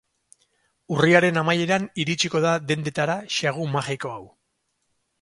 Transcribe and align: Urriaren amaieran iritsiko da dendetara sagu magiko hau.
Urriaren 0.95 1.37
amaieran 1.43 1.87
iritsiko 2.05 2.43
da 2.49 2.57
dendetara 2.73 3.21
sagu 3.39 3.71
magiko 3.79 4.19
hau. 4.19 4.29